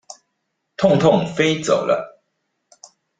[0.77, 2.23] 痛痛飛走了